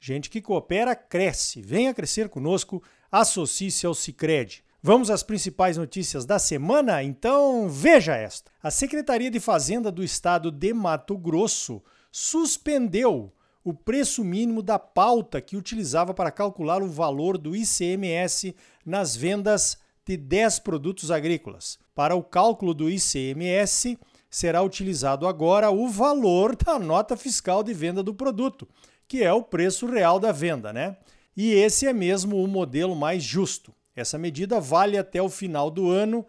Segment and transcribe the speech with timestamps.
[0.00, 1.60] Gente que coopera cresce.
[1.60, 4.64] Venha crescer conosco, associe-se ao Sicredi.
[4.80, 7.02] Vamos às principais notícias da semana?
[7.02, 8.50] Então veja esta.
[8.62, 11.82] A Secretaria de Fazenda do Estado de Mato Grosso
[12.12, 13.32] suspendeu
[13.64, 18.54] o preço mínimo da pauta que utilizava para calcular o valor do ICMS
[18.86, 21.78] nas vendas de 10 produtos agrícolas.
[21.94, 23.98] Para o cálculo do ICMS,
[24.30, 28.66] será utilizado agora o valor da nota fiscal de venda do produto,
[29.08, 30.98] que é o preço real da venda, né?
[31.34, 33.74] E esse é mesmo o modelo mais justo.
[33.96, 36.24] Essa medida vale até o final do ano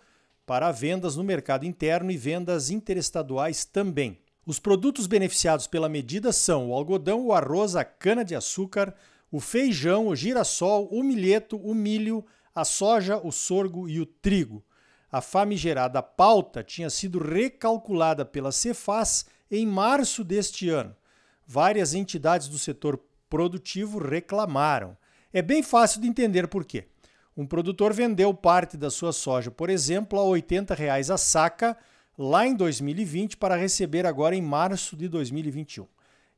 [0.46, 4.18] para vendas no mercado interno e vendas interestaduais também.
[4.46, 8.96] Os produtos beneficiados pela medida são o algodão, o arroz, a cana-de-açúcar,
[9.32, 14.64] o feijão, o girassol, o milheto, o milho, a soja, o sorgo e o trigo.
[15.12, 20.96] A famigerada pauta tinha sido recalculada pela Cefaz em março deste ano.
[21.52, 24.96] Várias entidades do setor produtivo reclamaram.
[25.34, 26.86] É bem fácil de entender por quê.
[27.36, 31.76] Um produtor vendeu parte da sua soja, por exemplo, a 80 reais a saca
[32.16, 35.88] lá em 2020 para receber agora em março de 2021.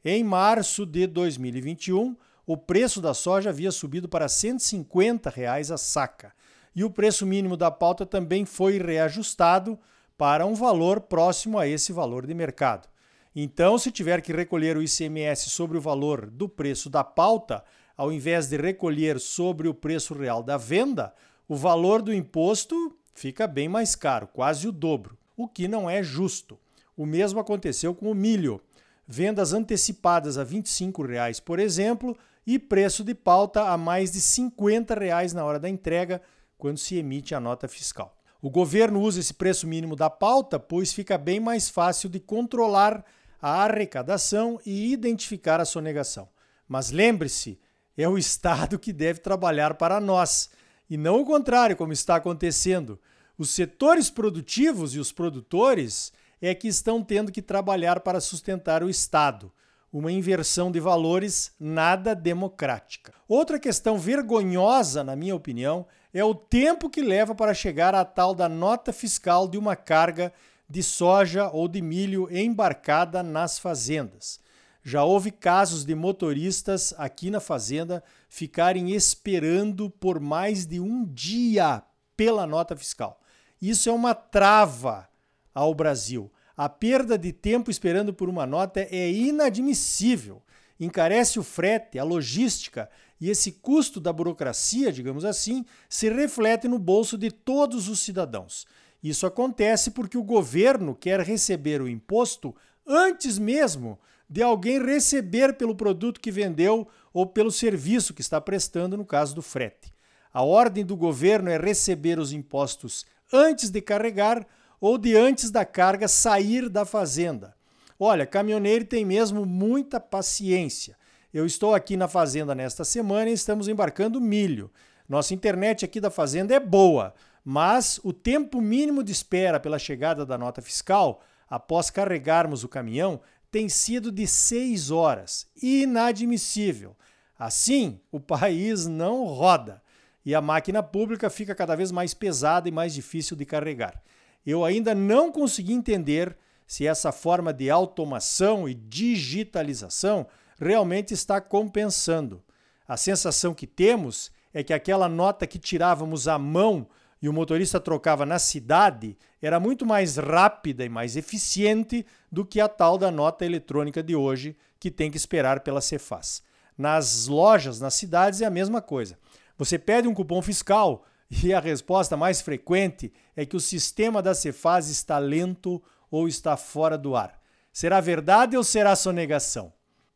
[0.06, 6.32] Em março de 2021, o preço da soja havia subido para 150 reais a saca
[6.73, 9.78] e o preço mínimo da pauta também foi reajustado
[10.17, 12.91] para um valor próximo a esse valor de mercado.
[13.36, 17.64] Então, se tiver que recolher o ICMS sobre o valor do preço da pauta,
[17.96, 21.14] ao invés de recolher sobre o preço real da venda,
[21.48, 26.04] o valor do imposto fica bem mais caro, quase o dobro, o que não é
[26.04, 26.60] justo.
[26.95, 28.61] O mesmo aconteceu com o milho.
[29.08, 34.94] Vendas antecipadas a 25 reais, por exemplo, e preço de pauta a mais de 50
[34.95, 36.22] reais na hora da entrega,
[36.58, 38.17] quando se emite a nota fiscal.
[38.42, 43.05] O governo usa esse preço mínimo da pauta, pois fica bem mais fácil de controlar
[43.42, 46.30] a arrecadação e identificar a sonegação.
[46.68, 47.60] Mas lembre-se,
[47.98, 50.50] é o Estado que deve trabalhar para nós,
[50.90, 53.00] e não o contrário, como está acontecendo.
[53.38, 58.90] Os setores produtivos e os produtores é que estão tendo que trabalhar para sustentar o
[58.90, 59.52] Estado.
[59.92, 63.14] Uma inversão de valores nada democrática.
[63.28, 68.34] Outra questão vergonhosa, na minha opinião, é o tempo que leva para chegar à tal
[68.34, 70.32] da nota fiscal de uma carga
[70.71, 74.39] de soja ou de milho embarcada nas fazendas.
[74.82, 81.83] Já houve casos de motoristas aqui na fazenda ficarem esperando por mais de um dia
[82.15, 83.20] pela nota fiscal.
[83.61, 85.08] Isso é uma trava
[85.54, 86.31] ao Brasil.
[86.55, 90.42] A perda de tempo esperando por uma nota é inadmissível.
[90.80, 92.89] Encarece o frete, a logística
[93.20, 98.65] e esse custo da burocracia, digamos assim, se reflete no bolso de todos os cidadãos.
[99.04, 105.76] Isso acontece porque o governo quer receber o imposto antes mesmo de alguém receber pelo
[105.76, 109.94] produto que vendeu ou pelo serviço que está prestando, no caso do frete.
[110.34, 114.48] A ordem do governo é receber os impostos antes de carregar
[114.80, 117.54] ou de antes da carga sair da fazenda.
[118.00, 120.98] Olha, caminhoneiro tem mesmo muita paciência.
[121.34, 124.72] Eu estou aqui na fazenda nesta semana e estamos embarcando milho.
[125.08, 127.14] Nossa internet aqui da fazenda é boa,
[127.44, 133.22] mas o tempo mínimo de espera pela chegada da nota fiscal após carregarmos o caminhão
[133.50, 135.48] tem sido de seis horas.
[135.62, 136.96] Inadmissível.
[137.38, 139.81] Assim, o país não roda
[140.25, 144.02] e a máquina pública fica cada vez mais pesada e mais difícil de carregar.
[144.46, 150.28] Eu ainda não consegui entender se essa forma de automação e digitalização
[150.60, 152.42] realmente está compensando.
[152.88, 156.88] A sensação que temos é que aquela nota que tirávamos à mão
[157.22, 162.60] e o motorista trocava na cidade era muito mais rápida e mais eficiente do que
[162.60, 166.42] a tal da nota eletrônica de hoje, que tem que esperar pela Cefaz.
[166.78, 169.20] Nas lojas, nas cidades, é a mesma coisa.
[169.58, 171.06] Você pede um cupom fiscal
[171.44, 176.58] e a resposta mais frequente é que o sistema da Cefaz está lento ou está
[176.58, 177.40] fora do ar.
[177.72, 179.72] Será verdade ou será sonegação?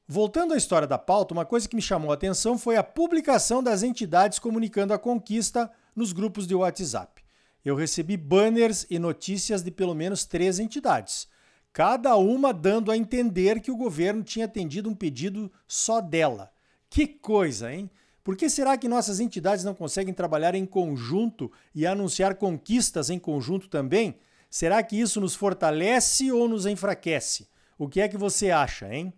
[0.07, 3.63] Voltando à história da pauta, uma coisa que me chamou a atenção foi a publicação
[3.63, 7.24] das entidades comunicando a conquista nos grupos de WhatsApp.
[7.63, 11.27] Eu recebi banners e notícias de pelo menos três entidades,
[11.74, 16.51] cada uma dando a entender que o governo tinha atendido um pedido só dela,
[16.89, 17.89] Que coisa, hein?
[18.24, 23.19] Por que será que nossas entidades não conseguem trabalhar em conjunto e anunciar conquistas em
[23.19, 24.15] conjunto também?
[24.50, 27.47] Será que isso nos fortalece ou nos enfraquece?
[27.77, 29.13] O que é que você acha, hein?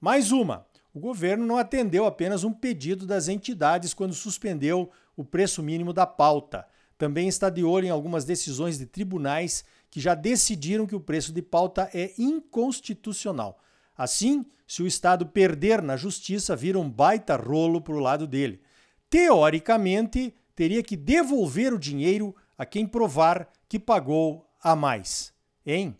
[0.00, 0.66] Mais uma.
[0.92, 6.06] O governo não atendeu apenas um pedido das entidades quando suspendeu o preço mínimo da
[6.06, 6.66] pauta.
[6.96, 11.32] Também está de olho em algumas decisões de tribunais que já decidiram que o preço
[11.32, 13.58] de pauta é inconstitucional.
[13.96, 18.60] Assim, se o Estado perder na justiça, vira um baita rolo para o lado dele.
[19.08, 25.32] Teoricamente, teria que devolver o dinheiro a quem provar que pagou a mais.
[25.64, 25.96] Hein?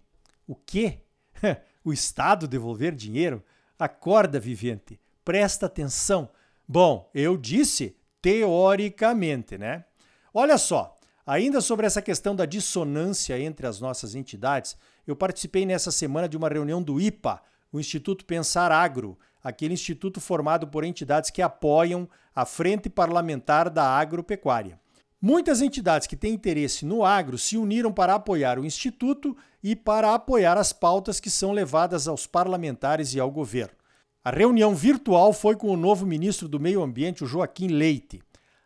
[0.47, 1.01] O quê?
[1.85, 3.43] o Estado devolver dinheiro?
[3.79, 5.01] Acorda, vivente.
[5.25, 6.29] Presta atenção.
[6.67, 9.85] Bom, eu disse teoricamente, né?
[10.33, 15.91] Olha só, ainda sobre essa questão da dissonância entre as nossas entidades, eu participei nessa
[15.91, 21.29] semana de uma reunião do IPA, o Instituto Pensar Agro, aquele instituto formado por entidades
[21.29, 24.81] que apoiam a Frente Parlamentar da Agropecuária.
[25.21, 30.15] Muitas entidades que têm interesse no agro se uniram para apoiar o Instituto e para
[30.15, 33.84] apoiar as pautas que são levadas aos parlamentares e ao governo.
[34.25, 38.23] A reunião virtual foi com o novo ministro do Meio Ambiente, o Joaquim Leite.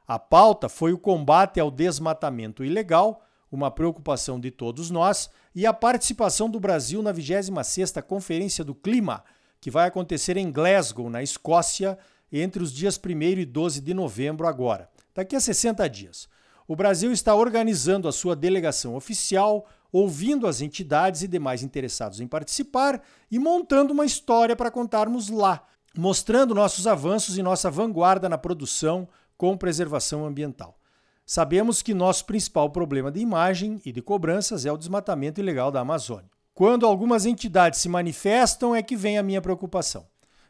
[0.06, 5.72] A pauta foi o combate ao desmatamento ilegal, uma preocupação de todos nós, e a
[5.72, 9.24] participação do Brasil na 26ª Conferência do Clima,
[9.60, 11.98] que vai acontecer em Glasgow, na Escócia,
[12.30, 16.28] entre os dias 1 e 12 de novembro agora, daqui a 60 dias.
[16.68, 22.26] O Brasil está organizando a sua delegação oficial, ouvindo as entidades e demais interessados em
[22.26, 25.64] participar e montando uma história para contarmos lá,
[25.96, 30.78] mostrando nossos avanços e nossa vanguarda na produção com preservação ambiental.
[31.24, 35.80] Sabemos que nosso principal problema de imagem e de cobranças é o desmatamento ilegal da
[35.80, 36.30] Amazônia.
[36.54, 40.06] Quando algumas entidades se manifestam, é que vem a minha preocupação.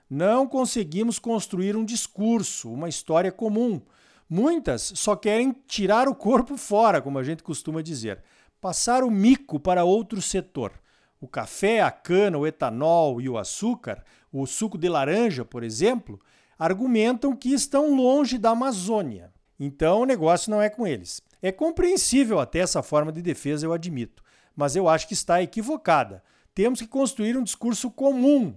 [0.08, 3.82] Não conseguimos construir um discurso, uma história comum.
[4.30, 8.22] Muitas só querem tirar o corpo fora, como a gente costuma dizer,
[8.60, 10.72] passar o mico para outro setor.
[11.20, 16.20] O café, a cana, o etanol e o açúcar, o suco de laranja, por exemplo,
[16.58, 19.32] argumentam que estão longe da Amazônia.
[19.58, 21.20] Então o negócio não é com eles.
[21.40, 24.22] É compreensível até essa forma de defesa, eu admito,
[24.56, 26.22] mas eu acho que está equivocada.
[26.54, 28.54] Temos que construir um discurso comum.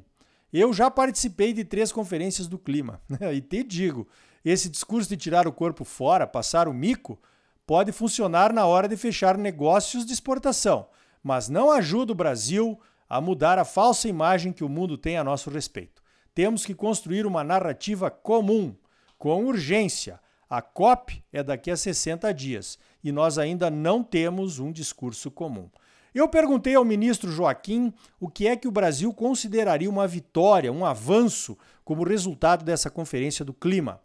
[0.51, 2.99] Eu já participei de três conferências do clima
[3.33, 4.07] e te digo,
[4.43, 7.19] esse discurso de tirar o corpo fora, passar o mico,
[7.71, 10.87] pode funcionar na hora de fechar negócios de exportação,
[11.23, 12.77] mas não ajuda o Brasil
[13.07, 16.03] a mudar a falsa imagem que o mundo tem a nosso respeito.
[16.35, 18.75] Temos que construir uma narrativa comum,
[19.17, 20.19] com urgência
[20.49, 25.69] a COP é daqui a 60 dias e nós ainda não temos um discurso comum.
[26.13, 30.83] Eu perguntei ao ministro Joaquim o que é que o Brasil consideraria uma vitória, um
[30.83, 34.01] avanço, como resultado dessa conferência do clima.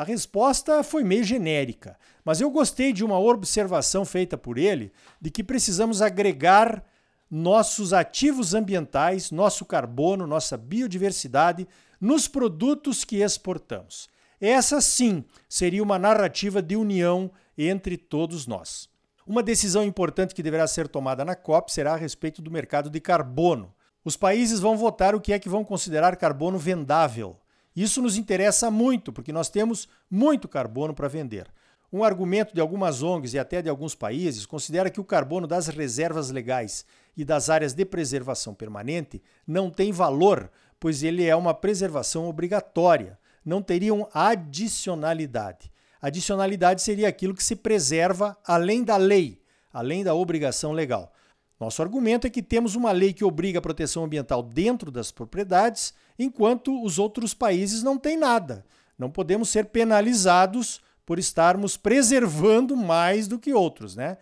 [0.00, 1.94] A resposta foi meio genérica,
[2.24, 6.82] mas eu gostei de uma observação feita por ele de que precisamos agregar
[7.30, 11.68] nossos ativos ambientais, nosso carbono, nossa biodiversidade
[12.00, 14.08] nos produtos que exportamos.
[14.40, 18.88] Essa sim seria uma narrativa de união entre todos nós.
[19.26, 23.00] Uma decisão importante que deverá ser tomada na COP será a respeito do mercado de
[23.00, 23.74] carbono.
[24.02, 27.36] Os países vão votar o que é que vão considerar carbono vendável.
[27.74, 31.46] Isso nos interessa muito, porque nós temos muito carbono para vender.
[31.92, 35.66] Um argumento de algumas ONGs e até de alguns países considera que o carbono das
[35.66, 36.84] reservas legais
[37.16, 43.18] e das áreas de preservação permanente não tem valor, pois ele é uma preservação obrigatória
[43.44, 45.70] não teriam adicionalidade.
[46.00, 49.40] Adicionalidade seria aquilo que se preserva além da lei,
[49.72, 51.12] além da obrigação legal.
[51.60, 55.92] Nosso argumento é que temos uma lei que obriga a proteção ambiental dentro das propriedades,
[56.18, 58.64] enquanto os outros países não têm nada.
[58.98, 64.16] Não podemos ser penalizados por estarmos preservando mais do que outros, né?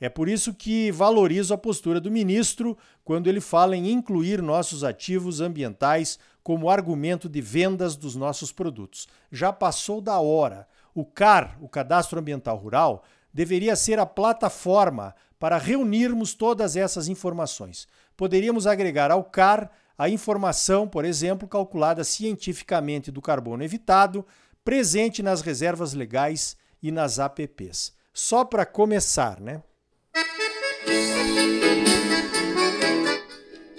[0.00, 4.84] É por isso que valorizo a postura do ministro quando ele fala em incluir nossos
[4.84, 9.08] ativos ambientais como argumento de vendas dos nossos produtos.
[9.32, 10.68] Já passou da hora.
[10.94, 17.86] O CAR, o Cadastro Ambiental Rural, deveria ser a plataforma para reunirmos todas essas informações.
[18.16, 24.24] Poderíamos agregar ao CAR a informação, por exemplo, calculada cientificamente do carbono evitado,
[24.64, 27.92] presente nas reservas legais e nas APPs.
[28.12, 29.62] Só para começar, né?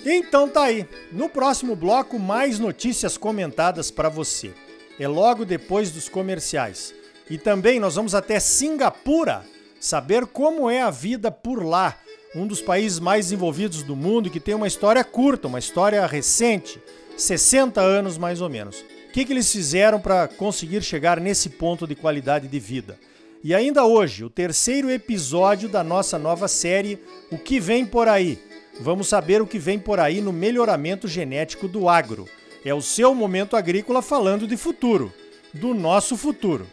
[0.06, 0.88] Então tá aí.
[1.12, 4.54] No próximo bloco, mais notícias comentadas para você.
[5.00, 6.94] É logo depois dos comerciais.
[7.30, 9.44] E também nós vamos até Singapura
[9.80, 11.98] saber como é a vida por lá,
[12.36, 16.82] um dos países mais desenvolvidos do mundo que tem uma história curta, uma história recente,
[17.18, 18.84] 60 anos mais ou menos.
[19.14, 23.00] que, que eles fizeram para conseguir chegar nesse ponto de qualidade de vida.
[23.42, 27.00] E ainda hoje, o terceiro episódio da nossa nova série
[27.32, 28.38] O que vem por aí.
[28.82, 32.28] Vamos saber o que vem por aí no melhoramento genético do agro.
[32.66, 35.14] É o seu momento agrícola falando de futuro,
[35.54, 36.68] do nosso futuro.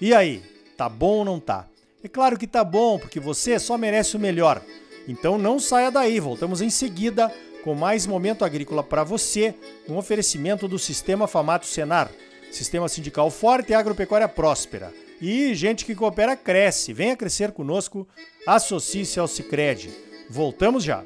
[0.00, 0.42] E aí,
[0.76, 1.66] tá bom ou não tá?
[2.02, 4.62] É claro que tá bom, porque você só merece o melhor.
[5.08, 9.54] Então não saia daí, voltamos em seguida com mais momento agrícola para você,
[9.88, 12.10] um oferecimento do Sistema Famato Senar,
[12.52, 14.92] Sistema Sindical Forte e Agropecuária Próspera.
[15.20, 16.92] E gente que coopera cresce.
[16.92, 18.06] Venha crescer conosco,
[18.46, 19.90] associe-se ao Sicredi.
[20.30, 21.02] Voltamos já.